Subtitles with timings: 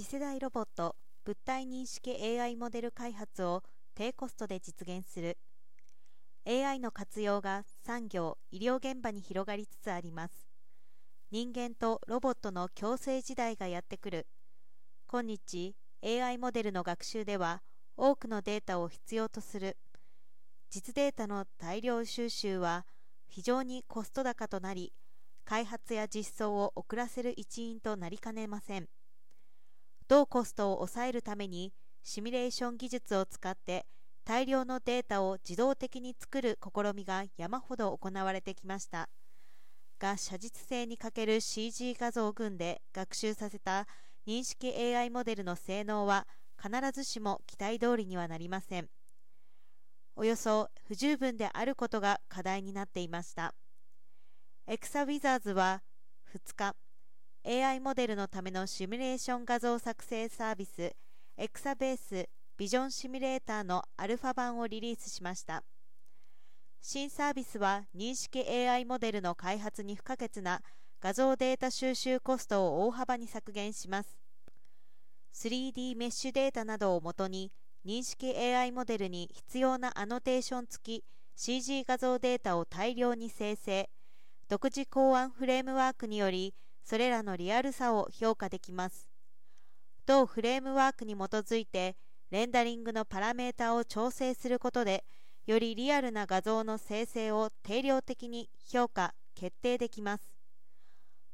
[0.00, 0.96] 次世代ロボット
[1.26, 3.62] 物体認識 AI モデル開発を
[3.94, 5.36] 低コストで実現する。
[6.46, 10.48] AI の活用が産業・医療現場に広がりつつあります。
[11.30, 14.26] 人間とロボットの共生時代がやってくる。
[15.06, 17.60] 今日 AI モデルの学習では
[17.98, 19.76] 多くのデータを必要とする。
[20.70, 22.86] 実データの大量収集は
[23.28, 24.94] 非常にコスト高となり
[25.44, 28.88] 開発や実装を遅らせる一因となりかねません。
[30.10, 31.72] 同コストを抑えるために
[32.02, 33.86] シミュレーション技術を使って
[34.24, 39.08] 大量のデータを自動的に作る試みが山ほど行われてきました。
[40.00, 43.86] が写実性に欠ける CG 画像群で学習させた
[44.26, 46.26] 認識 AI モデルの性能は
[46.60, 48.88] 必ずしも期待通りにはなりません。
[50.16, 53.54] およそ不十分であることが課題になっていました。
[54.66, 55.84] エクサウィザーズは
[56.34, 56.74] 2日
[57.42, 60.92] AI モデルのためのシミュレーション画像作成サービス
[61.38, 65.64] エクサベースビジョンシミュレーターのアルファ版をリリースしました。
[66.82, 70.60] 新サービスは認識 AI モデルの開発に不可欠な
[71.00, 74.18] 画像データ収集コストを大幅に削減します。
[75.34, 77.50] 3D メッシュデータなどをもとに
[77.86, 81.04] 認識 AI モデルに必要なアノテーション付き
[81.36, 83.88] CG 画像データを大量に生成。
[84.50, 89.08] 独自考案フレームワークによりそれらのリアルさを評価できます。
[90.06, 91.96] 同フレームワークに基づいて
[92.30, 95.04] レンダリングのパラメータを調整することで
[95.46, 100.30] よりリアルな画像の生成を定量的に評価決定できます。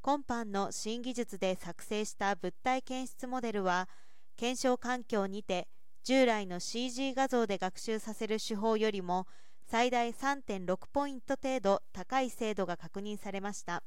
[0.02, 3.88] 今般の新技術で作成した物体検出モデルは
[4.36, 5.66] 検証環境にて
[6.04, 9.26] 従来の CG 画像で学習させる手法よりも
[9.68, 13.82] 最大3.6ポイント程度高い精度が確認されました。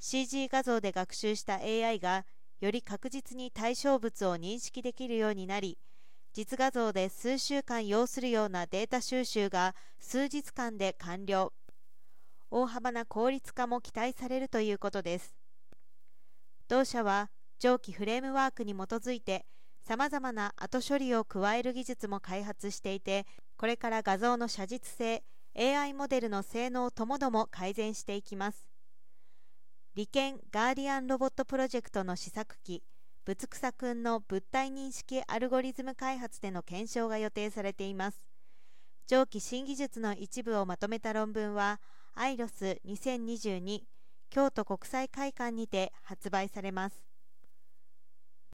[0.00, 2.24] CG 画像で学習した AI が
[2.60, 5.78] より確実に対象物を認識できるようになり
[6.32, 11.52] 実画像で数週間要するようなデータ収集が数日間で完了。
[12.52, 15.36] 大幅な効率化も期待されるということです。
[16.68, 19.44] 同社は上記フレームワークに基づいて
[19.82, 25.24] さまざまな後処理を加える技術も開発していてこれから画像の写実性
[25.58, 28.69] AI モデルの性能ともども改善していきます。
[29.96, 32.84] 理研ガーディアンロボットプロジェクトの試作機
[33.24, 38.24] ぶつくさくんの物体認識アルゴリズム開発での検証が予定されています。
[39.08, 41.80] 上記新技術の一部をまとめた論文は
[42.14, 43.80] アイロス2022
[44.30, 47.09] 京都国際会館にて発売されます。